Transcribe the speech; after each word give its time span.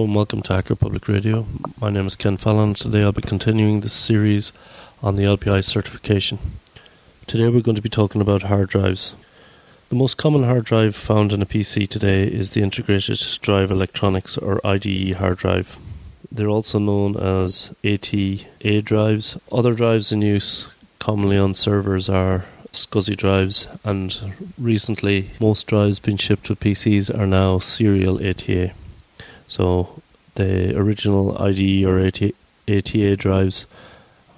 And 0.00 0.14
welcome 0.14 0.40
to 0.42 0.54
Hacker 0.54 0.76
Public 0.76 1.08
Radio. 1.08 1.44
My 1.78 1.90
name 1.90 2.06
is 2.06 2.16
Ken 2.16 2.38
Fallon. 2.38 2.72
Today 2.72 3.02
I'll 3.02 3.12
be 3.12 3.20
continuing 3.20 3.82
this 3.82 3.92
series 3.92 4.50
on 5.02 5.16
the 5.16 5.24
LPI 5.24 5.62
certification. 5.62 6.38
Today 7.26 7.50
we're 7.50 7.60
going 7.60 7.76
to 7.76 7.82
be 7.82 7.90
talking 7.90 8.22
about 8.22 8.44
hard 8.44 8.70
drives. 8.70 9.14
The 9.90 9.96
most 9.96 10.16
common 10.16 10.44
hard 10.44 10.64
drive 10.64 10.96
found 10.96 11.34
in 11.34 11.42
a 11.42 11.46
PC 11.46 11.86
today 11.86 12.24
is 12.24 12.50
the 12.50 12.62
Integrated 12.62 13.20
Drive 13.42 13.70
Electronics 13.70 14.38
or 14.38 14.66
IDE 14.66 15.16
hard 15.16 15.36
drive. 15.36 15.78
They're 16.32 16.48
also 16.48 16.78
known 16.78 17.18
as 17.18 17.70
ATA 17.84 18.80
drives. 18.80 19.36
Other 19.52 19.74
drives 19.74 20.12
in 20.12 20.22
use 20.22 20.66
commonly 20.98 21.36
on 21.36 21.52
servers 21.52 22.08
are 22.08 22.46
SCSI 22.72 23.18
drives, 23.18 23.68
and 23.84 24.32
recently 24.56 25.30
most 25.40 25.66
drives 25.66 26.00
being 26.00 26.16
shipped 26.16 26.48
with 26.48 26.58
PCs 26.58 27.16
are 27.16 27.26
now 27.26 27.58
serial 27.58 28.16
ATA. 28.26 28.72
So 29.50 30.00
the 30.36 30.76
original 30.78 31.36
IDE 31.42 31.84
or 31.84 31.98
ATA, 32.06 33.16
drives 33.16 33.66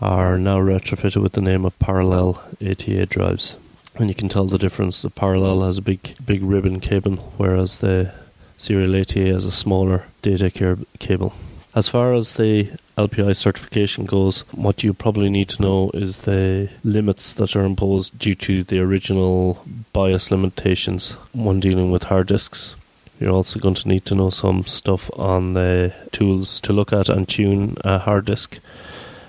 are 0.01 0.39
now 0.39 0.57
retrofitted 0.57 1.21
with 1.21 1.33
the 1.33 1.43
name 1.43 1.67
of 1.67 1.79
parallel 1.79 2.43
ATA 2.67 3.05
drives. 3.05 3.57
And 3.97 4.09
you 4.09 4.15
can 4.15 4.31
tell 4.31 4.47
the 4.47 4.57
difference. 4.57 5.03
The 5.03 5.11
parallel 5.11 5.65
has 5.65 5.77
a 5.77 5.83
big, 5.83 6.17
big 6.25 6.43
ribbon 6.43 6.81
cable, 6.81 7.17
whereas 7.37 7.81
the 7.81 8.15
serial 8.57 8.99
ATA 8.99 9.27
has 9.27 9.45
a 9.45 9.53
smaller 9.53 10.07
data 10.23 10.51
cable. 10.99 11.35
As 11.75 11.89
far 11.89 12.15
as 12.15 12.35
the 12.35 12.71
LPI 12.97 13.37
certification 13.37 14.07
goes, 14.07 14.41
what 14.53 14.83
you 14.83 14.95
probably 14.95 15.29
need 15.29 15.51
to 15.51 15.61
know 15.61 15.91
is 15.93 16.19
the 16.19 16.71
limits 16.85 17.35
that 17.35 17.55
are 17.55 17.65
imposed 17.65 18.19
due 18.19 18.35
to 18.37 18.65
the 18.65 18.79
original 18.79 19.63
BIOS 19.93 20.31
limitations 20.31 21.13
when 21.35 21.61
dealing 21.61 21.91
with 21.91 22.05
hard 22.05 22.29
disks. 22.29 22.77
You're 23.23 23.31
also 23.31 23.61
going 23.61 23.77
to 23.77 23.89
need 23.89 24.05
to 24.07 24.17
know 24.17 24.31
some 24.31 24.67
stuff 24.67 25.09
on 25.17 25.55
the 25.55 25.95
tools 26.11 26.61
to 26.63 26.73
look 26.73 26.93
at 26.93 27.09
and 27.09 27.29
tune 27.29 27.77
a 27.85 27.99
hard 27.99 28.25
disk. 28.25 28.59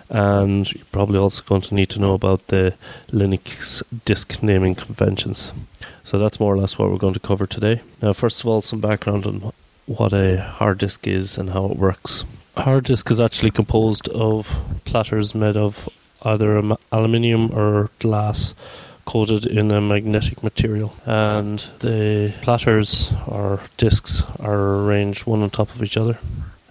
And 0.09 0.71
you're 0.73 0.85
probably 0.91 1.19
also 1.19 1.43
going 1.43 1.61
to 1.61 1.75
need 1.75 1.89
to 1.89 1.99
know 1.99 2.15
about 2.15 2.47
the 2.47 2.73
Linux 3.11 3.83
disk 4.03 4.41
naming 4.41 4.73
conventions. 4.73 5.51
So 6.03 6.17
that's 6.17 6.39
more 6.39 6.55
or 6.55 6.57
less 6.57 6.79
what 6.79 6.89
we're 6.89 6.97
going 6.97 7.13
to 7.13 7.19
cover 7.19 7.45
today. 7.45 7.81
Now, 8.01 8.13
first 8.13 8.41
of 8.41 8.47
all, 8.47 8.63
some 8.63 8.81
background 8.81 9.27
on 9.27 9.53
what 9.85 10.11
a 10.11 10.41
hard 10.41 10.79
disk 10.79 11.05
is 11.05 11.37
and 11.37 11.51
how 11.51 11.65
it 11.65 11.77
works. 11.77 12.23
A 12.55 12.63
hard 12.63 12.85
disk 12.85 13.11
is 13.11 13.19
actually 13.19 13.51
composed 13.51 14.09
of 14.09 14.59
platters 14.85 15.35
made 15.35 15.55
of 15.55 15.87
either 16.23 16.75
aluminium 16.91 17.51
or 17.51 17.91
glass 17.99 18.55
coated 19.05 19.45
in 19.45 19.71
a 19.71 19.81
magnetic 19.81 20.43
material. 20.43 20.93
And 21.05 21.59
the 21.79 22.33
platters 22.41 23.13
or 23.27 23.59
discs 23.77 24.23
are 24.39 24.83
arranged 24.83 25.25
one 25.25 25.41
on 25.41 25.49
top 25.49 25.73
of 25.75 25.83
each 25.83 25.97
other 25.97 26.17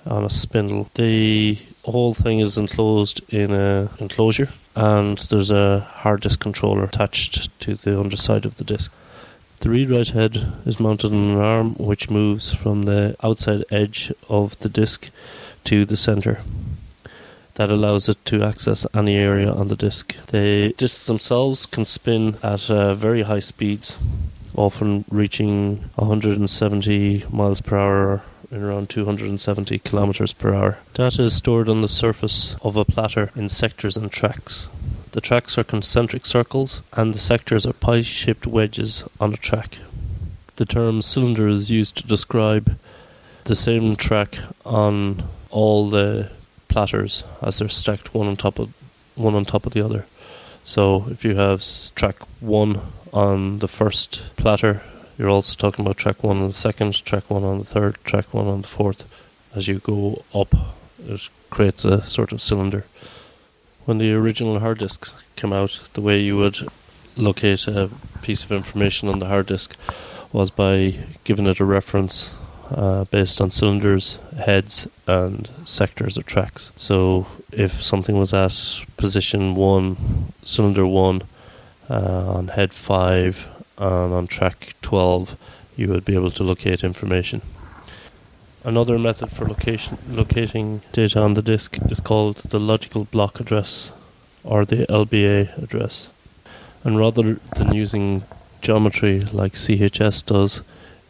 on 0.07 0.25
a 0.25 0.31
spindle. 0.31 0.91
The 0.95 1.59
whole 1.85 2.15
thing 2.15 2.41
is 2.41 2.59
enclosed 2.59 3.21
in 3.33 3.53
a 3.53 3.91
enclosure 3.98 4.48
and 4.75 5.19
there's 5.19 5.51
a 5.51 5.81
hard 5.81 6.23
disk 6.23 6.41
controller 6.41 6.85
attached 6.85 7.61
to 7.61 7.75
the 7.75 7.98
underside 7.98 8.47
of 8.47 8.57
the 8.57 8.65
disk 8.65 8.91
the 9.63 9.71
read-write 9.71 10.09
head 10.09 10.53
is 10.67 10.81
mounted 10.81 11.13
on 11.13 11.31
an 11.31 11.37
arm 11.37 11.75
which 11.75 12.11
moves 12.11 12.53
from 12.53 12.83
the 12.83 13.15
outside 13.23 13.65
edge 13.71 14.13
of 14.29 14.59
the 14.59 14.69
disk 14.69 15.09
to 15.63 15.85
the 15.85 15.97
center. 15.97 16.41
That 17.55 17.70
allows 17.70 18.08
it 18.08 18.24
to 18.27 18.42
access 18.42 18.86
any 18.95 19.17
area 19.17 19.52
on 19.52 19.68
the 19.68 19.77
disk. 19.77 20.17
The 20.29 20.74
disks 20.79 21.07
themselves 21.07 21.67
can 21.67 21.85
spin 21.85 22.39
at 22.42 22.70
uh, 22.70 22.95
very 22.95 23.23
high 23.23 23.40
speeds, 23.40 23.96
often 24.55 25.05
reaching 25.11 25.91
170 25.96 27.27
miles 27.30 27.61
per 27.61 27.77
hour 27.77 28.23
in 28.51 28.62
around 28.62 28.91
270 28.91 29.79
kilometers 29.80 30.33
per 30.33 30.55
hour. 30.55 30.79
Data 30.95 31.23
is 31.23 31.35
stored 31.35 31.68
on 31.68 31.80
the 31.80 31.89
surface 31.89 32.57
of 32.62 32.77
a 32.77 32.85
platter 32.85 33.30
in 33.35 33.48
sectors 33.48 33.96
and 33.96 34.11
tracks. 34.11 34.68
The 35.12 35.20
tracks 35.20 35.58
are 35.58 35.64
concentric 35.64 36.24
circles, 36.24 36.83
and 36.92 37.12
the 37.12 37.18
sectors 37.18 37.67
are 37.67 37.74
pie 37.74 38.02
shaped 38.02 38.46
wedges 38.46 39.05
on 39.20 39.35
a 39.35 39.36
track. 39.39 39.79
The 40.57 40.64
term 40.64 41.02
cylinder 41.02 41.48
is 41.48 41.70
used 41.70 41.96
to 41.96 42.07
describe 42.07 42.79
the 43.45 43.57
same 43.57 43.96
track 43.96 44.39
on 44.64 45.24
all 45.51 45.91
the 45.91 46.30
platters 46.73 47.25
as 47.41 47.59
they're 47.59 47.69
stacked 47.69 48.15
one 48.15 48.27
on 48.27 48.37
top 48.37 48.59
of 48.59 48.73
one 49.15 49.35
on 49.35 49.45
top 49.45 49.67
of 49.67 49.73
the 49.73 49.85
other. 49.85 50.07
So 50.65 51.07
if 51.11 51.25
you 51.25 51.37
have 51.37 51.63
track 51.95 52.17
one 52.41 52.81
on 53.13 53.59
the 53.59 53.69
first 53.69 54.23
platter, 54.37 54.83
you're 55.19 55.29
also 55.29 55.55
talking 55.55 55.85
about 55.85 55.99
track 55.99 56.23
one 56.23 56.39
on 56.39 56.49
the 56.49 56.53
second, 56.53 57.05
track 57.05 57.29
one 57.29 57.45
on 57.45 57.59
the 57.59 57.65
third, 57.65 57.97
track 58.05 58.33
one 58.33 58.47
on 58.47 58.63
the 58.63 58.69
fourth. 58.69 59.09
As 59.55 59.69
you 59.69 59.79
go 59.81 60.25
up, 60.35 60.55
it 61.07 61.29
creates 61.51 61.85
a 61.85 62.03
sort 62.07 62.33
of 62.33 62.41
cylinder 62.41 62.87
when 63.85 63.99
the 63.99 64.13
original 64.13 64.61
hard 64.61 64.79
disks 64.79 65.15
came 65.37 65.53
out, 65.53 65.83
the 65.95 66.01
way 66.01 66.21
you 66.21 66.37
would 66.37 66.57
locate 67.17 67.67
a 67.67 67.91
piece 68.23 68.45
of 68.45 68.53
information 68.53 69.09
on 69.09 69.19
the 69.19 69.27
hard 69.27 69.47
disk 69.47 69.77
was 70.33 70.51
by 70.51 70.95
giving 71.25 71.47
it 71.47 71.61
a 71.61 71.65
reference 71.65 72.35
uh, 72.75 73.05
based 73.05 73.41
on 73.41 73.51
cylinders, 73.51 74.19
heads, 74.37 74.89
and 75.07 75.49
sectors 75.65 76.17
or 76.17 76.23
tracks. 76.23 76.73
So 76.77 77.27
if 77.53 77.83
something 77.83 78.19
was 78.19 78.33
at 78.33 78.85
position 78.97 79.55
one, 79.55 80.33
cylinder 80.45 80.87
one, 80.87 81.23
uh, 81.91 82.33
on 82.35 82.49
head 82.49 82.73
five, 82.73 83.49
and 83.79 84.13
on 84.13 84.27
track 84.27 84.75
12, 84.83 85.37
you 85.77 85.89
would 85.89 86.05
be 86.05 86.15
able 86.15 86.31
to 86.31 86.45
locate 86.45 86.85
information. 86.85 87.43
Another 88.65 88.99
method 88.99 89.31
for 89.31 89.45
location, 89.47 89.99
locating 90.09 90.83
data 90.93 91.21
on 91.21 91.35
the 91.35 91.43
disk 91.43 91.79
is 91.91 91.99
called 91.99 92.37
the 92.37 92.61
logical 92.61 93.05
block 93.05 93.41
address 93.41 93.91
or 94.45 94.65
the 94.65 94.87
LBA 94.87 95.61
address. 95.61 96.09
And 96.85 96.97
rather 96.99 97.41
than 97.57 97.75
using 97.75 98.23
geometry 98.61 99.25
like 99.33 99.55
CHS 99.55 100.25
does, 100.27 100.61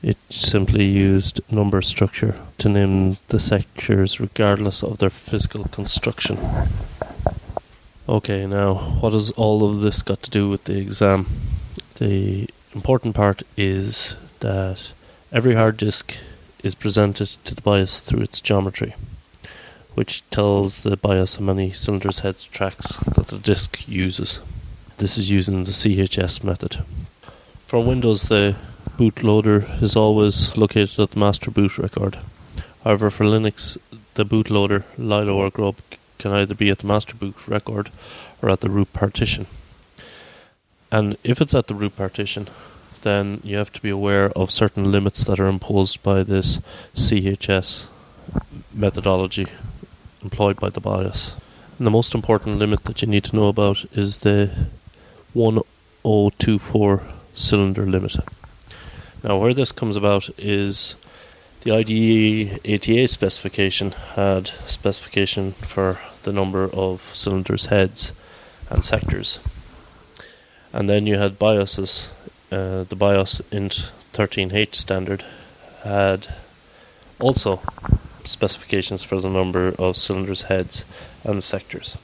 it 0.02 0.16
simply 0.28 0.84
used 0.84 1.40
number 1.50 1.80
structure 1.80 2.34
to 2.58 2.68
name 2.68 3.18
the 3.28 3.38
sectors 3.38 4.18
regardless 4.18 4.82
of 4.82 4.98
their 4.98 5.10
physical 5.10 5.64
construction. 5.64 6.38
Okay, 8.08 8.46
now 8.46 8.74
what 9.00 9.12
has 9.12 9.30
all 9.32 9.68
of 9.68 9.80
this 9.80 10.02
got 10.02 10.22
to 10.22 10.30
do 10.30 10.48
with 10.48 10.64
the 10.64 10.76
exam? 10.76 11.26
The 11.96 12.48
important 12.74 13.14
part 13.14 13.42
is 13.56 14.16
that 14.40 14.92
every 15.30 15.54
hard 15.54 15.76
disk 15.76 16.16
is 16.64 16.74
presented 16.74 17.28
to 17.44 17.54
the 17.54 17.62
BIOS 17.62 18.00
through 18.00 18.22
its 18.22 18.40
geometry, 18.40 18.94
which 19.94 20.28
tells 20.30 20.82
the 20.82 20.96
BIOS 20.96 21.36
how 21.36 21.44
many 21.44 21.70
cylinders, 21.70 22.20
heads, 22.20 22.44
tracks 22.44 22.96
that 23.14 23.28
the 23.28 23.38
disk 23.38 23.88
uses. 23.88 24.40
This 24.98 25.16
is 25.16 25.30
using 25.30 25.64
the 25.64 25.70
CHS 25.70 26.42
method. 26.42 26.82
For 27.66 27.82
Windows, 27.82 28.24
the 28.24 28.56
bootloader 28.96 29.82
is 29.82 29.96
always 29.96 30.56
located 30.56 30.98
at 31.00 31.10
the 31.12 31.18
master 31.18 31.50
boot 31.50 31.78
record. 31.78 32.18
However, 32.84 33.10
for 33.10 33.24
Linux, 33.24 33.78
the 34.14 34.24
bootloader, 34.24 34.84
Lilo 34.98 35.36
or 35.36 35.50
Grub, 35.50 35.76
can 36.18 36.32
either 36.32 36.54
be 36.54 36.70
at 36.70 36.78
the 36.78 36.86
master 36.86 37.14
boot 37.14 37.48
record 37.48 37.90
or 38.40 38.50
at 38.50 38.60
the 38.60 38.70
root 38.70 38.92
partition. 38.92 39.46
And 40.90 41.16
if 41.24 41.40
it's 41.40 41.54
at 41.54 41.68
the 41.68 41.74
root 41.74 41.96
partition, 41.96 42.48
then 43.02 43.40
you 43.42 43.56
have 43.56 43.72
to 43.72 43.82
be 43.82 43.90
aware 43.90 44.30
of 44.30 44.50
certain 44.50 44.92
limits 44.92 45.24
that 45.24 45.40
are 45.40 45.48
imposed 45.48 46.02
by 46.02 46.22
this 46.22 46.60
CHS 46.94 47.86
methodology 48.72 49.46
employed 50.22 50.60
by 50.60 50.70
the 50.70 50.80
BIOS. 50.80 51.34
And 51.78 51.86
the 51.86 51.90
most 51.90 52.14
important 52.14 52.58
limit 52.58 52.84
that 52.84 53.02
you 53.02 53.08
need 53.08 53.24
to 53.24 53.36
know 53.36 53.48
about 53.48 53.84
is 53.92 54.20
the 54.20 54.52
1024 55.32 57.02
cylinder 57.34 57.86
limit. 57.86 58.16
Now, 59.22 59.38
where 59.38 59.54
this 59.54 59.72
comes 59.72 59.96
about 59.96 60.30
is 60.36 60.96
the 61.62 61.72
IDE 61.72 62.60
ATA 62.66 63.06
specification 63.06 63.92
had 64.14 64.48
specification 64.66 65.52
for 65.52 65.98
the 66.24 66.32
number 66.32 66.68
of 66.72 67.10
cylinders, 67.14 67.66
heads, 67.66 68.12
and 68.68 68.84
sectors. 68.84 69.38
And 70.72 70.88
then 70.88 71.06
you 71.06 71.18
had 71.18 71.38
BIOSes 71.38 72.10
uh, 72.52 72.84
the 72.84 72.96
BIOS 72.96 73.40
int 73.50 73.92
13H 74.12 74.74
standard 74.74 75.24
had 75.84 76.28
also 77.18 77.62
specifications 78.24 79.02
for 79.02 79.20
the 79.20 79.30
number 79.30 79.74
of 79.78 79.96
cylinders, 79.96 80.42
heads, 80.42 80.84
and 81.24 81.42
sectors. 81.42 81.96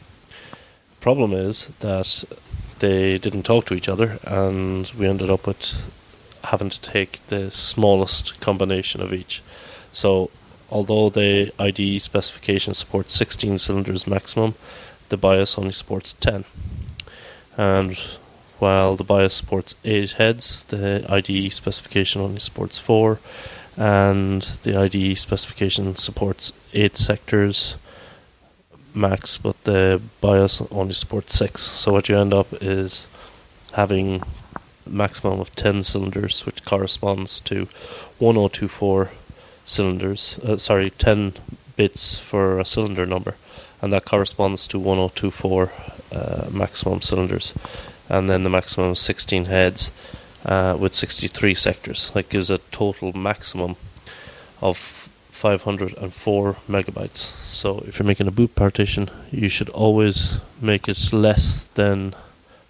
Problem 1.00 1.32
is 1.32 1.66
that 1.80 2.24
they 2.78 3.18
didn't 3.18 3.42
talk 3.42 3.66
to 3.66 3.74
each 3.74 3.88
other, 3.88 4.18
and 4.24 4.90
we 4.98 5.06
ended 5.06 5.30
up 5.30 5.46
with 5.46 5.82
having 6.50 6.70
to 6.70 6.80
take 6.80 7.26
the 7.28 7.50
smallest 7.50 8.40
combination 8.40 9.00
of 9.00 9.12
each. 9.12 9.42
So, 9.92 10.30
although 10.70 11.08
the 11.08 11.52
IDE 11.58 12.00
specification 12.00 12.74
supports 12.74 13.14
16 13.14 13.58
cylinders 13.58 14.06
maximum, 14.06 14.54
the 15.08 15.16
BIOS 15.16 15.58
only 15.58 15.72
supports 15.72 16.12
10. 16.12 16.44
And 17.56 17.98
while 18.58 18.96
the 18.96 19.04
BIOS 19.04 19.34
supports 19.34 19.74
8 19.84 20.12
heads, 20.12 20.64
the 20.64 21.04
IDE 21.08 21.52
specification 21.52 22.20
only 22.20 22.40
supports 22.40 22.78
4, 22.78 23.18
and 23.78 24.42
the 24.64 24.76
IDE 24.76 25.16
specification 25.16 25.94
supports 25.94 26.52
eight 26.74 26.96
sectors 26.96 27.76
max, 28.92 29.38
but 29.38 29.62
the 29.64 30.02
BIOS 30.20 30.60
only 30.72 30.94
supports 30.94 31.36
six. 31.36 31.62
So 31.62 31.92
what 31.92 32.08
you 32.08 32.18
end 32.18 32.34
up 32.34 32.48
is 32.60 33.06
having 33.74 34.22
maximum 34.88 35.40
of 35.40 35.55
10 35.56 35.82
cylinders, 35.82 36.44
which 36.46 36.64
corresponds 36.64 37.40
to 37.40 37.69
1024 38.19 39.11
cylinders, 39.64 40.38
uh, 40.40 40.56
sorry, 40.56 40.90
10 40.90 41.35
bits 41.76 42.19
for 42.19 42.58
a 42.58 42.64
cylinder 42.64 43.06
number, 43.06 43.37
and 43.81 43.93
that 43.93 44.05
corresponds 44.05 44.67
to 44.67 44.79
1024 44.79 45.73
uh, 46.12 46.49
maximum 46.50 47.00
cylinders, 47.00 47.55
and 48.08 48.29
then 48.29 48.43
the 48.43 48.50
maximum 48.50 48.90
of 48.90 48.99
16 48.99 49.44
heads 49.44 49.90
uh, 50.44 50.76
with 50.79 50.94
63 50.94 51.55
sectors. 51.55 52.11
That 52.12 52.29
gives 52.29 52.50
a 52.50 52.58
total 52.70 53.12
maximum 53.12 53.76
of 54.61 55.08
504 55.31 56.56
megabytes. 56.69 57.32
So 57.44 57.85
if 57.87 57.99
you're 57.99 58.06
making 58.06 58.26
a 58.26 58.32
boot 58.32 58.56
partition, 58.56 59.08
you 59.31 59.49
should 59.49 59.69
always 59.69 60.38
make 60.61 60.88
it 60.88 61.12
less 61.12 61.64
than 61.75 62.14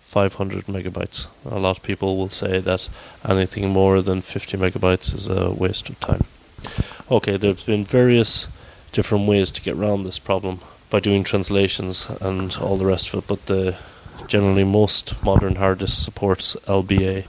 500 0.09 0.67
megabytes. 0.67 1.27
A 1.45 1.59
lot 1.59 1.77
of 1.77 1.83
people 1.83 2.17
will 2.17 2.29
say 2.29 2.61
that 2.61 2.89
anything 3.29 3.69
more 3.71 4.03
than 4.03 4.23
50 4.23 4.57
megabytes 4.57 5.15
is 5.15 5.29
a 5.29 5.51
waste 5.51 5.89
of 5.89 6.01
time. 6.01 6.25
Okay, 7.11 7.37
there's 7.37 7.63
been 7.63 7.85
various 7.85 8.49
different 8.93 9.29
ways 9.29 9.51
to 9.53 9.63
get 9.63 9.77
around 9.77 10.03
this 10.03 10.19
problem 10.19 10.61
by 10.91 11.01
doing 11.01 11.25
translations 11.25 12.09
and 12.21 12.57
all 12.57 12.77
the 12.77 12.87
rest 12.87 13.13
of 13.13 13.19
it, 13.19 13.29
but 13.29 13.47
the 13.47 13.77
generally 14.27 14.65
most 14.65 15.23
modern 15.23 15.57
hard 15.57 15.79
disk 15.79 16.03
supports 16.05 16.57
LBA 16.67 17.25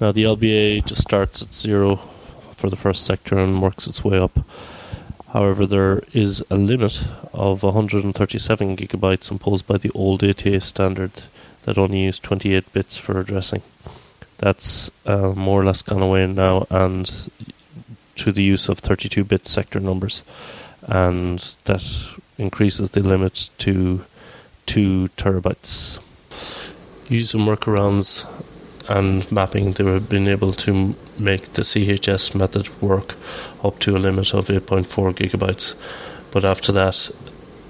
now 0.00 0.12
the 0.12 0.22
LBA 0.22 0.86
just 0.86 1.02
starts 1.02 1.42
at 1.42 1.52
zero 1.52 1.96
for 2.54 2.70
the 2.70 2.76
first 2.76 3.04
sector 3.04 3.36
and 3.36 3.60
works 3.60 3.88
its 3.88 4.04
way 4.04 4.16
up. 4.16 4.38
However, 5.32 5.66
there 5.66 6.02
is 6.12 6.42
a 6.50 6.56
limit 6.56 7.02
of 7.32 7.64
137 7.64 8.76
gigabytes 8.76 9.30
imposed 9.30 9.66
by 9.66 9.76
the 9.76 9.90
old 9.96 10.22
ATA 10.22 10.60
standard 10.60 11.10
that 11.68 11.76
only 11.76 12.04
used 12.04 12.22
28 12.22 12.72
bits 12.72 12.96
for 12.96 13.20
addressing. 13.20 13.60
That's 14.38 14.90
uh, 15.04 15.34
more 15.36 15.60
or 15.60 15.64
less 15.66 15.82
gone 15.82 16.00
away 16.00 16.26
now, 16.26 16.66
and 16.70 17.06
to 18.16 18.32
the 18.32 18.42
use 18.42 18.70
of 18.70 18.78
32 18.78 19.22
bit 19.22 19.46
sector 19.46 19.78
numbers, 19.78 20.22
and 20.86 21.38
that 21.66 21.84
increases 22.38 22.92
the 22.92 23.00
limit 23.00 23.50
to 23.58 24.06
2 24.64 25.10
terabytes. 25.18 25.98
Use 27.10 27.30
some 27.32 27.46
workarounds 27.46 28.24
and 28.88 29.30
mapping, 29.30 29.72
they 29.72 29.84
have 29.84 30.08
been 30.08 30.26
able 30.26 30.54
to 30.54 30.96
make 31.18 31.52
the 31.52 31.62
CHS 31.62 32.34
method 32.34 32.70
work 32.80 33.14
up 33.62 33.78
to 33.80 33.94
a 33.94 33.98
limit 33.98 34.32
of 34.32 34.46
8.4 34.46 34.86
gigabytes. 35.12 35.74
But 36.30 36.46
after 36.46 36.72
that, 36.72 37.10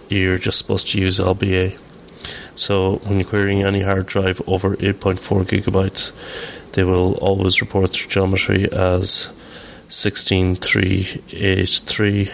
you're 0.08 0.38
just 0.38 0.58
supposed 0.58 0.86
to 0.88 1.00
use 1.00 1.18
LBA. 1.18 1.76
So 2.58 2.96
when 3.04 3.20
you're 3.20 3.28
querying 3.28 3.62
any 3.62 3.82
hard 3.82 4.06
drive 4.06 4.42
over 4.48 4.74
8.4 4.76 5.44
gigabytes, 5.44 6.10
they 6.72 6.82
will 6.82 7.14
always 7.18 7.60
report 7.60 7.92
the 7.92 7.98
geometry 8.08 8.68
as 8.72 9.30
16383 9.88 12.32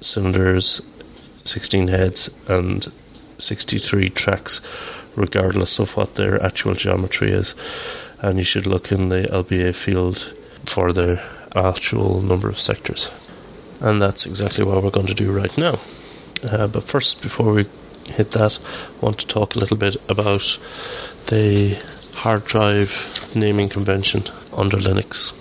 cylinders, 0.00 0.80
16 1.44 1.88
heads, 1.88 2.30
and 2.48 2.90
63 3.36 4.08
tracks 4.08 4.62
regardless 5.14 5.78
of 5.78 5.94
what 5.94 6.14
their 6.14 6.42
actual 6.42 6.72
geometry 6.72 7.32
is. 7.32 7.54
And 8.20 8.38
you 8.38 8.44
should 8.44 8.66
look 8.66 8.90
in 8.90 9.10
the 9.10 9.24
LBA 9.24 9.74
field 9.74 10.32
for 10.64 10.90
the 10.90 11.22
actual 11.54 12.22
number 12.22 12.48
of 12.48 12.58
sectors. 12.58 13.10
And 13.78 14.00
that's 14.00 14.24
exactly 14.24 14.64
what 14.64 14.82
we're 14.82 14.88
going 14.88 15.08
to 15.08 15.14
do 15.14 15.30
right 15.30 15.54
now. 15.58 15.80
Uh, 16.42 16.66
but 16.66 16.84
first, 16.84 17.20
before 17.20 17.52
we 17.52 17.66
hit 18.04 18.32
that, 18.32 18.58
I 18.60 19.04
want 19.04 19.18
to 19.18 19.26
talk 19.26 19.54
a 19.54 19.58
little 19.58 19.76
bit 19.76 19.96
about 20.08 20.58
the 21.26 21.80
hard 22.14 22.44
drive 22.44 23.30
naming 23.34 23.68
convention 23.68 24.24
under 24.52 24.76
Linux. 24.76 25.32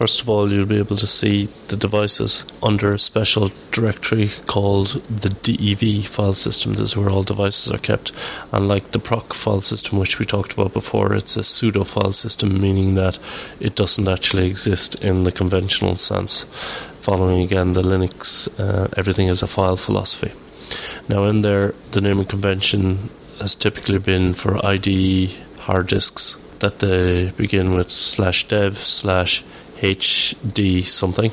First 0.00 0.22
of 0.22 0.30
all, 0.30 0.50
you'll 0.50 0.64
be 0.64 0.78
able 0.78 0.96
to 0.96 1.06
see 1.06 1.50
the 1.68 1.76
devices 1.76 2.46
under 2.62 2.94
a 2.94 2.98
special 2.98 3.50
directory 3.70 4.30
called 4.46 5.02
the 5.10 5.28
DEV 5.28 6.06
file 6.06 6.32
system. 6.32 6.72
This 6.72 6.92
is 6.92 6.96
where 6.96 7.10
all 7.10 7.22
devices 7.22 7.70
are 7.70 7.76
kept. 7.76 8.10
Unlike 8.50 8.92
the 8.92 8.98
proc 8.98 9.34
file 9.34 9.60
system, 9.60 9.98
which 9.98 10.18
we 10.18 10.24
talked 10.24 10.54
about 10.54 10.72
before, 10.72 11.12
it's 11.12 11.36
a 11.36 11.44
pseudo 11.44 11.84
file 11.84 12.12
system, 12.12 12.58
meaning 12.58 12.94
that 12.94 13.18
it 13.60 13.74
doesn't 13.76 14.08
actually 14.08 14.46
exist 14.46 14.94
in 15.04 15.24
the 15.24 15.32
conventional 15.32 15.96
sense. 15.96 16.46
Following 17.00 17.42
again 17.42 17.74
the 17.74 17.82
Linux, 17.82 18.48
uh, 18.58 18.88
everything 18.96 19.28
is 19.28 19.42
a 19.42 19.46
file 19.46 19.76
philosophy. 19.76 20.32
Now, 21.08 21.24
in 21.24 21.42
there, 21.42 21.74
the 21.92 22.00
naming 22.00 22.26
convention 22.26 23.10
has 23.40 23.54
typically 23.54 23.98
been 23.98 24.34
for 24.34 24.64
IDE 24.64 25.30
hard 25.58 25.88
disks 25.88 26.36
that 26.60 26.78
they 26.78 27.30
begin 27.36 27.74
with 27.74 27.90
slash 27.90 28.46
dev 28.48 28.78
slash 28.78 29.44
HD 29.80 30.84
something, 30.84 31.32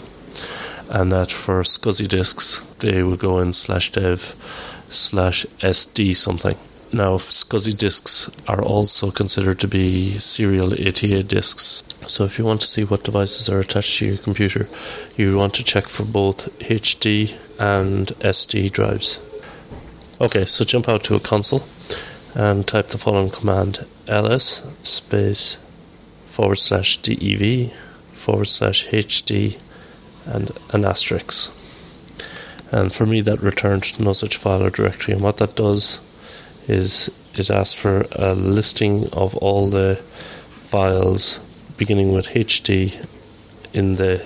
and 0.89 1.11
that 1.11 1.31
for 1.31 1.61
SCSI 1.61 2.07
disks 2.07 2.61
they 2.79 3.03
would 3.03 3.19
go 3.19 3.39
in 3.39 3.53
slash 3.53 3.91
dev 3.91 4.35
slash 4.89 5.45
SD 5.61 6.15
something. 6.15 6.55
Now, 6.93 7.17
SCSI 7.17 7.77
disks 7.77 8.29
are 8.47 8.61
also 8.61 9.11
considered 9.11 9.59
to 9.59 9.67
be 9.67 10.17
serial 10.19 10.71
ATA 10.73 11.23
disks. 11.23 11.83
So, 12.07 12.23
if 12.23 12.39
you 12.39 12.45
want 12.45 12.61
to 12.61 12.67
see 12.67 12.85
what 12.85 13.03
devices 13.03 13.49
are 13.49 13.59
attached 13.59 13.99
to 13.99 14.05
your 14.05 14.17
computer, 14.17 14.69
you 15.17 15.37
want 15.37 15.53
to 15.55 15.63
check 15.63 15.89
for 15.89 16.05
both 16.05 16.47
HD 16.59 17.35
and 17.59 18.07
SD 18.19 18.71
drives. 18.71 19.19
Okay, 20.19 20.47
so 20.47 20.65
jump 20.65 20.89
out 20.89 21.03
to 21.03 21.13
a 21.13 21.19
console 21.19 21.67
and 22.33 22.67
type 22.67 22.87
the 22.87 22.97
following 22.97 23.29
command 23.29 23.85
ls 24.07 24.63
space 24.81 25.59
forward 26.31 26.55
slash 26.55 26.97
dev 27.03 27.71
forward 28.13 28.45
slash 28.45 28.87
HD 28.87 29.59
and 30.25 30.51
an 30.71 30.85
asterisk. 30.85 31.51
And 32.71 32.91
for 32.91 33.05
me, 33.05 33.21
that 33.21 33.43
returned 33.43 33.99
no 33.99 34.13
such 34.13 34.37
file 34.37 34.63
or 34.63 34.71
directory. 34.71 35.13
And 35.13 35.21
what 35.21 35.37
that 35.37 35.55
does 35.55 35.99
is 36.67 37.11
it 37.35 37.51
asks 37.51 37.73
for 37.73 38.07
a 38.13 38.33
listing 38.33 39.07
of 39.09 39.35
all 39.35 39.69
the 39.69 40.01
files 40.63 41.39
beginning 41.77 42.11
with 42.11 42.25
HD 42.29 43.05
in 43.71 43.97
the 43.97 44.25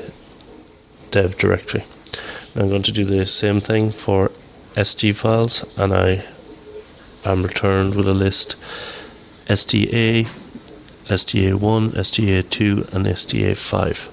dev 1.12 1.38
directory. 1.38 1.84
I'm 2.56 2.70
going 2.70 2.84
to 2.84 2.94
do 2.94 3.04
the 3.04 3.26
same 3.26 3.60
thing 3.60 3.92
for 3.92 4.32
SD 4.76 5.16
files, 5.16 5.66
and 5.78 5.94
I 5.94 6.24
am 7.26 7.44
returned 7.44 7.96
with 7.96 8.08
a 8.08 8.14
list 8.14 8.56
SDA 9.48 10.28
SDA1, 11.12 11.92
SDA2, 11.92 12.94
and 12.94 13.06
SDA5. 13.06 14.08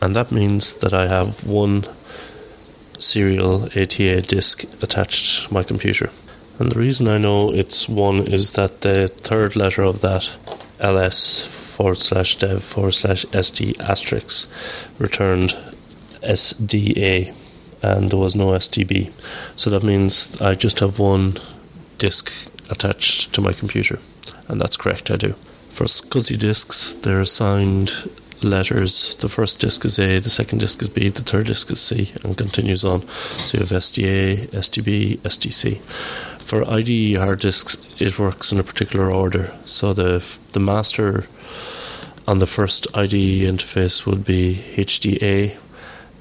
And 0.00 0.16
that 0.16 0.32
means 0.32 0.72
that 0.74 0.94
I 0.94 1.08
have 1.08 1.44
one 1.44 1.84
serial 2.98 3.64
ATA 3.76 4.22
disk 4.22 4.64
attached 4.80 5.48
to 5.48 5.52
my 5.52 5.62
computer. 5.62 6.10
And 6.58 6.72
the 6.72 6.78
reason 6.78 7.06
I 7.08 7.18
know 7.18 7.52
it's 7.52 7.86
one 7.86 8.26
is 8.26 8.52
that 8.52 8.80
the 8.80 9.08
third 9.08 9.56
letter 9.56 9.82
of 9.82 10.00
that 10.00 10.30
ls 10.80 11.46
forward 11.46 11.98
slash 11.98 12.38
dev 12.38 12.62
forward 12.62 12.92
slash 12.92 13.26
sd 13.26 13.78
asterisk 13.80 14.48
returned 14.98 15.54
SDA 16.22 17.34
and 17.82 18.10
there 18.10 18.18
was 18.18 18.34
no 18.34 18.48
SDB. 18.48 19.12
So 19.56 19.70
that 19.70 19.82
means 19.82 20.30
I 20.40 20.54
just 20.54 20.80
have 20.80 20.98
one 20.98 21.38
disk 21.98 22.32
attached 22.68 23.32
to 23.34 23.40
my 23.40 23.52
computer 23.52 23.98
and 24.48 24.60
that's 24.60 24.76
correct, 24.76 25.10
I 25.10 25.16
do. 25.16 25.34
For 25.70 25.84
SCSI 25.84 26.38
disks, 26.38 26.94
they're 27.02 27.20
assigned 27.20 28.10
letters. 28.42 29.16
The 29.16 29.28
first 29.28 29.60
disk 29.60 29.84
is 29.84 29.98
A, 29.98 30.18
the 30.18 30.30
second 30.30 30.58
disk 30.58 30.82
is 30.82 30.88
B, 30.88 31.08
the 31.08 31.22
third 31.22 31.46
disk 31.46 31.70
is 31.70 31.80
C, 31.80 32.12
and 32.22 32.36
continues 32.36 32.84
on. 32.84 33.06
So 33.08 33.58
you 33.58 33.64
have 33.64 33.70
SDA, 33.70 34.48
SDB, 34.48 35.18
SDC. 35.18 35.80
For 36.40 36.68
IDE 36.68 37.16
hard 37.16 37.40
disks, 37.40 37.76
it 37.98 38.18
works 38.18 38.52
in 38.52 38.60
a 38.60 38.64
particular 38.64 39.10
order. 39.10 39.52
So 39.64 39.92
the 39.92 40.24
the 40.52 40.60
master 40.60 41.26
on 42.26 42.38
the 42.38 42.46
first 42.46 42.86
IDE 42.94 43.44
interface 43.44 44.06
would 44.06 44.24
be 44.24 44.64
HDA. 44.76 45.56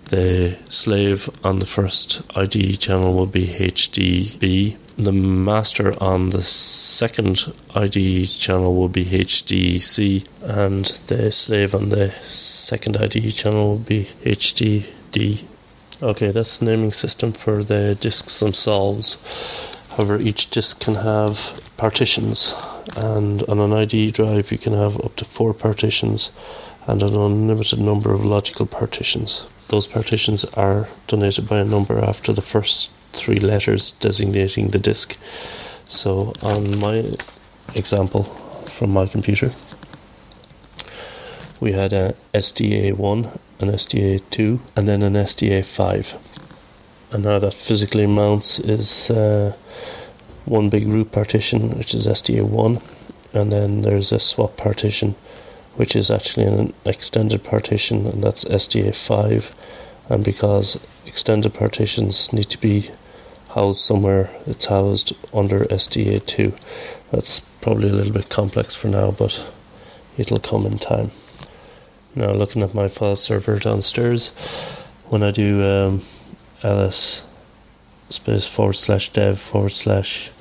The 0.09 0.57
slave 0.69 1.29
on 1.43 1.59
the 1.59 1.65
first 1.65 2.21
IDE 2.35 2.79
channel 2.79 3.13
will 3.13 3.25
be 3.25 3.47
HDB 3.47 4.77
the 4.97 5.11
master 5.11 5.93
on 6.01 6.29
the 6.29 6.43
second 6.43 7.53
IDE 7.75 8.27
channel 8.29 8.73
will 8.75 8.87
be 8.87 9.05
HDC, 9.05 10.25
and 10.41 10.85
the 11.07 11.31
slave 11.33 11.75
on 11.75 11.89
the 11.89 12.13
second 12.23 12.95
IDE 12.95 13.33
channel 13.33 13.71
will 13.71 13.79
be 13.79 14.05
HDD. 14.23 15.43
Okay, 16.01 16.31
that's 16.31 16.57
the 16.57 16.65
naming 16.65 16.93
system 16.93 17.33
for 17.33 17.63
the 17.63 17.97
disks 17.99 18.39
themselves. 18.39 19.17
However, 19.89 20.19
each 20.19 20.49
disk 20.49 20.79
can 20.79 20.95
have 20.95 21.61
partitions, 21.75 22.53
and 22.95 23.43
on 23.43 23.59
an 23.59 23.73
IDE 23.73 24.13
drive, 24.13 24.49
you 24.51 24.57
can 24.57 24.73
have 24.73 24.97
up 25.01 25.17
to 25.17 25.25
four 25.25 25.53
partitions, 25.53 26.31
and 26.87 27.03
an 27.03 27.15
unlimited 27.15 27.79
number 27.79 28.13
of 28.13 28.23
logical 28.23 28.65
partitions. 28.65 29.45
Those 29.69 29.87
partitions 29.87 30.45
are 30.53 30.87
denoted 31.07 31.47
by 31.47 31.59
a 31.59 31.65
number 31.65 31.97
after 31.97 32.31
the 32.33 32.41
first 32.41 32.91
three 33.13 33.39
letters 33.39 33.91
designating 33.99 34.69
the 34.69 34.79
disk. 34.79 35.17
So 35.87 36.33
on 36.41 36.79
my 36.79 37.13
example 37.73 38.23
from 38.77 38.91
my 38.91 39.07
computer, 39.07 39.51
we 41.59 41.71
had 41.71 41.93
a 41.93 42.15
SDA1, 42.33 43.39
an 43.59 43.69
SDA2, 43.69 44.59
and 44.75 44.87
then 44.87 45.01
an 45.01 45.13
SDA5. 45.13 46.17
And 47.11 47.23
now 47.23 47.39
that 47.39 47.53
physically 47.53 48.05
mounts 48.05 48.59
is 48.59 49.09
uh, 49.09 49.55
one 50.45 50.69
big 50.69 50.87
root 50.87 51.11
partition, 51.11 51.77
which 51.77 51.93
is 51.93 52.07
SDA1, 52.07 52.81
and 53.33 53.51
then 53.51 53.81
there's 53.81 54.11
a 54.11 54.19
swap 54.19 54.57
partition, 54.57 55.15
which 55.75 55.95
is 55.95 56.09
actually 56.09 56.45
an 56.45 56.73
extended 56.85 57.43
partition, 57.43 58.07
and 58.07 58.23
that's 58.23 58.43
SDA5. 58.45 59.53
And 60.09 60.23
because 60.23 60.79
extended 61.05 61.53
partitions 61.53 62.31
need 62.31 62.49
to 62.49 62.59
be 62.59 62.91
housed 63.49 63.83
somewhere, 63.83 64.29
it's 64.45 64.65
housed 64.65 65.13
under 65.33 65.65
SDA2. 65.65 66.57
That's 67.11 67.39
probably 67.61 67.89
a 67.89 67.93
little 67.93 68.13
bit 68.13 68.29
complex 68.29 68.75
for 68.75 68.87
now, 68.87 69.11
but 69.11 69.43
it'll 70.17 70.39
come 70.39 70.65
in 70.65 70.79
time. 70.79 71.11
Now, 72.15 72.31
looking 72.31 72.61
at 72.61 72.73
my 72.73 72.87
file 72.87 73.15
server 73.15 73.59
downstairs, 73.59 74.29
when 75.09 75.21
I 75.23 75.31
do 75.31 75.63
um, 75.63 76.01
ls 76.63 77.23
space 78.09 78.47
forward 78.47 78.73
slash 78.73 79.11
dev 79.11 79.39
forward 79.39 79.73
slash 79.73 80.31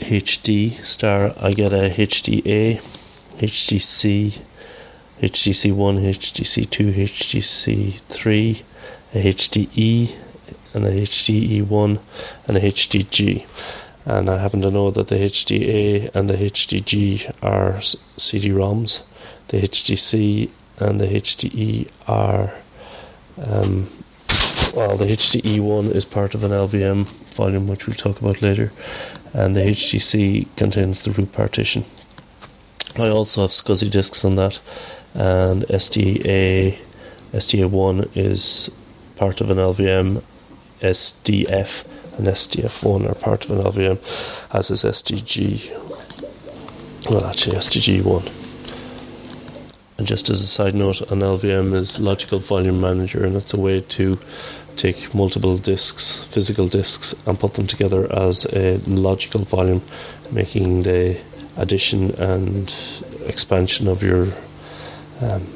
HD 0.00 0.84
star, 0.84 1.34
I 1.40 1.52
get 1.52 1.72
a 1.72 1.88
HDA, 1.88 2.82
HDC, 3.38 4.42
HDC1, 5.20 6.02
HDC2, 6.02 6.94
HDC3, 6.94 8.62
a 9.14 9.32
HDE, 9.32 10.14
and 10.74 10.84
a 10.86 10.90
HDE1, 10.90 11.98
and 12.46 12.56
a 12.56 12.60
HDG. 12.60 13.46
And 14.04 14.30
I 14.30 14.38
happen 14.38 14.62
to 14.62 14.70
know 14.70 14.90
that 14.90 15.08
the 15.08 15.16
HDA 15.16 16.14
and 16.14 16.30
the 16.30 16.36
HDG 16.36 17.34
are 17.42 17.80
CD-ROMs. 18.16 19.02
The 19.48 19.62
HDC 19.62 20.50
and 20.78 21.00
the 21.00 21.06
HDE 21.06 21.90
are 22.06 22.52
um, 23.38 23.88
well, 24.74 24.96
the 24.96 25.06
HDE1 25.06 25.94
is 25.94 26.04
part 26.04 26.34
of 26.34 26.44
an 26.44 26.50
LVM 26.50 27.06
volume, 27.34 27.66
which 27.66 27.86
we'll 27.86 27.96
talk 27.96 28.20
about 28.20 28.42
later, 28.42 28.72
and 29.32 29.56
the 29.56 29.60
HDC 29.60 30.54
contains 30.56 31.00
the 31.00 31.12
root 31.12 31.32
partition. 31.32 31.84
I 32.98 33.08
also 33.08 33.42
have 33.42 33.50
SCSI 33.50 33.90
disks 33.90 34.24
on 34.24 34.36
that, 34.36 34.60
and 35.14 35.64
SDA 35.64 36.78
SDA1 37.32 38.16
is 38.16 38.70
part 39.16 39.40
of 39.40 39.50
an 39.50 39.58
LVM, 39.58 40.22
SDF 40.80 41.84
and 42.16 42.26
SDF1 42.26 43.10
are 43.10 43.14
part 43.14 43.44
of 43.44 43.50
an 43.50 43.62
LVM, 43.62 43.98
as 44.52 44.70
is 44.70 44.82
SDG. 44.82 45.70
Well, 47.10 47.26
actually, 47.26 47.56
SDG1. 47.56 48.32
And 49.98 50.06
just 50.06 50.30
as 50.30 50.40
a 50.42 50.46
side 50.46 50.74
note, 50.74 51.00
an 51.10 51.20
LVM 51.20 51.74
is 51.74 51.98
Logical 51.98 52.38
Volume 52.38 52.80
Manager, 52.80 53.24
and 53.24 53.36
it's 53.36 53.54
a 53.54 53.60
way 53.60 53.80
to 53.80 54.18
take 54.76 55.14
multiple 55.14 55.56
disks, 55.58 56.24
physical 56.30 56.68
disks, 56.68 57.14
and 57.26 57.38
put 57.38 57.54
them 57.54 57.66
together 57.66 58.12
as 58.14 58.46
a 58.52 58.78
logical 58.86 59.40
volume, 59.44 59.82
making 60.30 60.82
the 60.82 61.18
addition 61.56 62.10
and 62.12 62.74
expansion 63.24 63.88
of 63.88 64.02
your 64.02 64.32
um, 65.20 65.46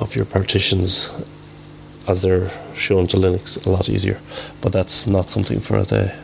of 0.00 0.14
your 0.14 0.24
partitions 0.24 1.08
as 2.06 2.22
they're 2.22 2.50
shown 2.74 3.06
to 3.08 3.16
Linux 3.16 3.64
a 3.66 3.70
lot 3.70 3.88
easier. 3.88 4.20
But 4.60 4.72
that's 4.72 5.06
not 5.06 5.30
something 5.30 5.60
for 5.60 5.84
the 5.84 6.14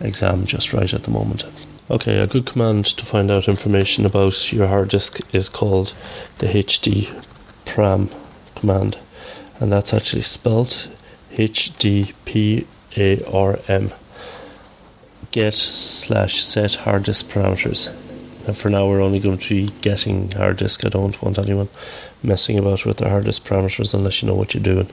exam 0.00 0.46
just 0.46 0.72
right 0.72 0.92
at 0.92 1.04
the 1.04 1.10
moment. 1.10 1.44
Okay, 1.90 2.18
a 2.18 2.26
good 2.26 2.46
command 2.46 2.84
to 2.86 3.04
find 3.04 3.30
out 3.30 3.48
information 3.48 4.06
about 4.06 4.52
your 4.52 4.68
hard 4.68 4.90
disk 4.90 5.20
is 5.34 5.48
called 5.48 5.92
the 6.38 6.46
HD 6.46 7.08
param 7.64 8.12
command, 8.54 8.98
and 9.58 9.72
that's 9.72 9.92
actually 9.92 10.22
spelled 10.22 10.88
HDPARM. 11.32 12.62
Get 15.32 15.54
slash 15.54 16.44
set 16.44 16.74
hard 16.74 17.04
disk 17.04 17.26
parameters. 17.28 17.90
And 18.50 18.58
for 18.58 18.68
now, 18.68 18.88
we're 18.88 19.00
only 19.00 19.20
going 19.20 19.38
to 19.38 19.48
be 19.48 19.72
getting 19.80 20.32
hard 20.32 20.56
disk. 20.56 20.84
I 20.84 20.88
don't 20.88 21.22
want 21.22 21.38
anyone 21.38 21.68
messing 22.20 22.58
about 22.58 22.84
with 22.84 22.96
their 22.96 23.08
hard 23.08 23.26
disk 23.26 23.46
parameters 23.46 23.94
unless 23.94 24.20
you 24.20 24.26
know 24.26 24.34
what 24.34 24.54
you're 24.54 24.60
doing. 24.60 24.90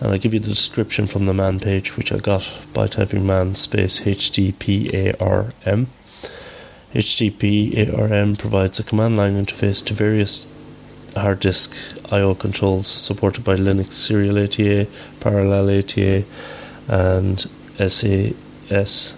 And 0.00 0.10
I'll 0.10 0.18
give 0.18 0.32
you 0.32 0.40
the 0.40 0.48
description 0.48 1.06
from 1.06 1.26
the 1.26 1.34
man 1.34 1.60
page, 1.60 1.94
which 1.98 2.10
I 2.10 2.16
got 2.16 2.50
by 2.72 2.86
typing 2.86 3.26
man 3.26 3.54
space 3.54 4.00
HDPARM. 4.00 5.88
HDPARM 6.94 8.38
provides 8.38 8.78
a 8.78 8.82
command 8.82 9.18
line 9.18 9.34
interface 9.34 9.84
to 9.84 9.92
various 9.92 10.46
hard 11.14 11.40
disk 11.40 11.74
I/O 12.10 12.34
controls 12.34 12.88
supported 12.88 13.44
by 13.44 13.56
Linux 13.56 13.92
Serial 13.92 14.38
ATA, 14.42 14.86
Parallel 15.20 15.80
ATA, 15.80 16.24
and 16.88 17.46
SAS 17.76 19.12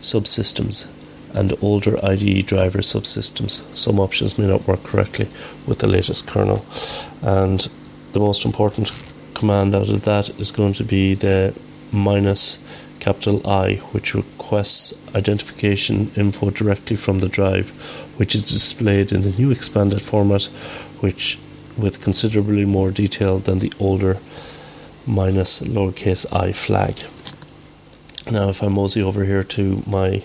subsystems 0.00 0.86
and 1.34 1.54
older 1.62 2.02
IDE 2.04 2.46
driver 2.46 2.80
subsystems. 2.80 3.62
Some 3.76 3.98
options 3.98 4.38
may 4.38 4.46
not 4.46 4.66
work 4.66 4.82
correctly 4.82 5.28
with 5.66 5.78
the 5.78 5.86
latest 5.86 6.26
kernel, 6.26 6.64
and 7.22 7.68
the 8.12 8.20
most 8.20 8.44
important 8.44 8.92
command 9.34 9.74
out 9.74 9.88
of 9.88 10.02
that 10.02 10.28
is 10.40 10.50
going 10.50 10.74
to 10.74 10.84
be 10.84 11.14
the 11.14 11.54
minus 11.90 12.58
capital 13.00 13.44
I, 13.48 13.76
which 13.92 14.14
requests 14.14 14.94
identification 15.14 16.12
info 16.16 16.50
directly 16.50 16.96
from 16.96 17.18
the 17.18 17.28
drive, 17.28 17.70
which 18.16 18.34
is 18.34 18.42
displayed 18.42 19.10
in 19.10 19.22
the 19.22 19.32
new 19.32 19.50
expanded 19.50 20.02
format, 20.02 20.44
which 21.00 21.38
with 21.76 22.00
considerably 22.00 22.64
more 22.64 22.90
detail 22.90 23.38
than 23.38 23.58
the 23.58 23.72
older 23.80 24.18
minus 25.06 25.60
lowercase 25.60 26.24
i 26.32 26.52
flag. 26.52 27.00
Now, 28.30 28.50
if 28.50 28.62
I 28.62 28.68
mosey 28.68 29.02
over 29.02 29.24
here 29.24 29.42
to 29.42 29.82
my 29.84 30.22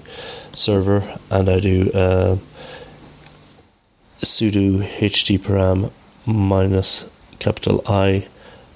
server 0.58 1.18
and 1.30 1.50
I 1.50 1.60
do 1.60 1.92
uh, 1.92 2.38
sudo 4.24 4.84
hdparam 5.00 5.92
minus 6.26 7.06
capital 7.40 7.82
I 7.88 8.28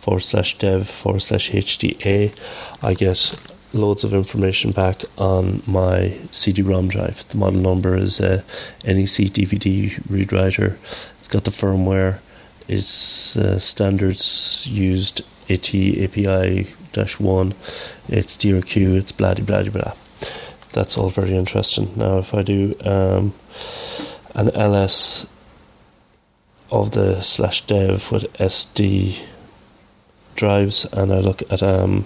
forward 0.01 0.21
slash 0.21 0.57
dev 0.57 0.89
forward 0.89 1.21
slash 1.21 1.51
HDA, 1.51 2.33
I 2.81 2.93
get 2.93 3.39
loads 3.71 4.03
of 4.03 4.13
information 4.13 4.71
back 4.71 5.03
on 5.17 5.61
my 5.65 6.17
CD-ROM 6.31 6.89
drive. 6.89 7.25
The 7.29 7.37
model 7.37 7.61
number 7.61 7.95
is 7.95 8.19
a 8.19 8.43
NEC 8.83 9.29
DVD 9.37 10.01
read 10.09 10.33
writer. 10.33 10.77
It's 11.19 11.27
got 11.27 11.43
the 11.43 11.51
firmware. 11.51 12.19
It's 12.67 13.37
uh, 13.37 13.59
standards 13.59 14.65
used 14.67 15.21
AT 15.49 15.69
API 15.69 16.67
dash 16.93 17.19
one. 17.19 17.53
It's 18.07 18.35
DRQ. 18.35 18.97
It's 18.97 19.11
blah 19.11 19.35
blah 19.35 19.63
blah 19.63 19.69
blah. 19.69 19.93
That's 20.73 20.97
all 20.97 21.09
very 21.09 21.35
interesting. 21.35 21.91
Now, 21.95 22.19
if 22.19 22.33
I 22.33 22.43
do 22.43 22.73
um, 22.85 23.33
an 24.35 24.49
ls 24.49 25.27
of 26.71 26.91
the 26.91 27.21
slash 27.21 27.65
dev 27.65 28.09
with 28.11 28.31
SD 28.33 29.19
drives, 30.35 30.85
and 30.93 31.11
I 31.11 31.19
look 31.19 31.43
at 31.51 31.61
um, 31.61 32.05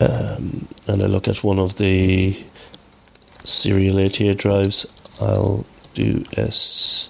um, 0.00 0.66
and 0.88 1.02
I 1.02 1.06
look 1.06 1.28
at 1.28 1.44
one 1.44 1.60
of 1.60 1.76
the 1.76 2.36
serial 3.44 4.04
ATA 4.04 4.34
drives, 4.34 4.86
I'll 5.20 5.64
do 5.94 6.24
S 6.36 7.08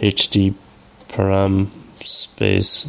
HD 0.00 0.54
param 1.08 1.68
space 2.04 2.86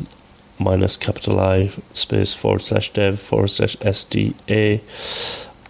minus 0.59 0.97
capital 0.97 1.39
I 1.39 1.71
space 1.93 2.33
forward 2.33 2.63
slash 2.63 2.93
dev 2.93 3.19
forward 3.19 3.49
slash 3.49 3.75
SDA. 3.77 4.81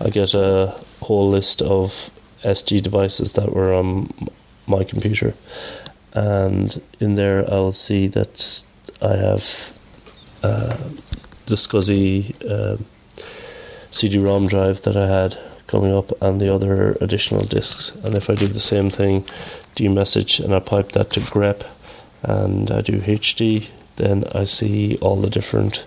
I 0.00 0.10
get 0.10 0.34
a 0.34 0.78
whole 1.02 1.28
list 1.28 1.60
of 1.60 2.10
SD 2.44 2.82
devices 2.82 3.32
that 3.32 3.52
were 3.52 3.72
on 3.72 4.12
my 4.66 4.84
computer, 4.84 5.34
and 6.12 6.80
in 7.00 7.16
there 7.16 7.44
I'll 7.50 7.72
see 7.72 8.06
that 8.08 8.64
I 9.02 9.16
have 9.16 9.72
uh, 10.42 10.76
the 11.46 11.56
SCSI. 11.56 12.50
Uh, 12.50 12.76
CD-ROM 13.96 14.46
drive 14.46 14.82
that 14.82 14.96
I 14.96 15.06
had 15.06 15.38
coming 15.66 15.92
up 15.94 16.12
and 16.20 16.38
the 16.38 16.52
other 16.52 16.98
additional 17.00 17.44
disks. 17.44 17.94
And 18.04 18.14
if 18.14 18.28
I 18.28 18.34
do 18.34 18.46
the 18.46 18.60
same 18.60 18.90
thing, 18.90 19.24
dmesg, 19.74 20.44
and 20.44 20.54
I 20.54 20.60
pipe 20.60 20.92
that 20.92 21.10
to 21.10 21.20
grep, 21.20 21.66
and 22.22 22.70
I 22.70 22.82
do 22.82 23.00
HD, 23.00 23.68
then 23.96 24.24
I 24.34 24.44
see 24.44 24.96
all 25.00 25.16
the 25.16 25.30
different 25.30 25.84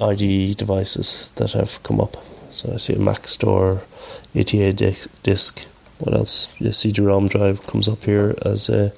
IDE 0.00 0.56
devices 0.56 1.32
that 1.36 1.52
have 1.52 1.82
come 1.82 2.00
up. 2.00 2.16
So 2.50 2.72
I 2.74 2.76
see 2.76 2.92
a 2.92 2.98
Maxtor, 2.98 3.82
ATA 4.36 4.96
disk. 5.22 5.66
What 5.98 6.14
else? 6.14 6.48
The 6.60 6.72
CD-ROM 6.72 7.28
drive 7.28 7.66
comes 7.66 7.88
up 7.88 8.04
here 8.04 8.36
as 8.42 8.68
a 8.68 8.92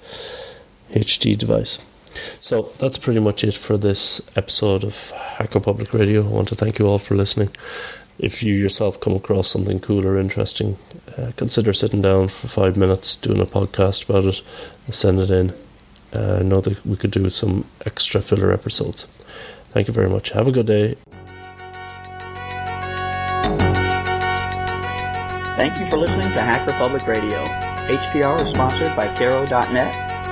HD 0.91 1.39
device. 1.39 1.79
So 2.41 2.73
that's 2.79 2.99
pretty 2.99 3.21
much 3.21 3.45
it 3.45 3.55
for 3.55 3.77
this 3.77 4.21
episode 4.37 4.85
of 4.85 4.95
Hacker 5.11 5.61
Public 5.61 5.93
Radio. 5.93 6.25
I 6.25 6.29
want 6.29 6.49
to 6.49 6.55
thank 6.55 6.79
you 6.79 6.87
all 6.87 6.99
for 6.99 7.15
listening 7.15 7.51
if 8.19 8.43
you 8.43 8.55
yourself 8.55 8.99
come 9.01 9.15
across 9.15 9.49
something 9.49 9.81
cool 9.81 10.07
or 10.07 10.19
interesting, 10.19 10.79
uh, 11.17 11.33
consider 11.37 11.73
sitting 11.73 12.03
down 12.03 12.29
for 12.29 12.49
five 12.49 12.77
minutes, 12.77 13.17
doing 13.17 13.41
a 13.41 13.47
podcast 13.47 14.09
about 14.09 14.25
it, 14.25 14.43
send 14.91 15.21
it 15.21 15.31
in. 15.31 15.53
Uh, 16.15 16.39
I 16.41 16.43
know 16.43 16.61
that 16.61 16.85
we 16.87 16.97
could 16.97 17.11
do 17.11 17.29
some 17.31 17.67
extra 17.85 18.23
filler 18.23 18.53
episodes. 18.53 19.07
Thank 19.73 19.89
you 19.89 19.95
very 19.95 20.09
much. 20.09 20.31
Have 20.31 20.47
a 20.47 20.53
good 20.53 20.67
day. 20.67 20.97
Thank 25.57 25.79
you 25.79 25.89
for 25.91 25.99
listening 25.99 26.33
to 26.33 26.41
Hacker 26.41 26.73
Public 26.73 27.07
Radio. 27.07 27.43
HPR 27.87 28.47
is 28.47 28.55
sponsored 28.55 28.95
by 28.97 29.15
Caro.net, 29.15 30.16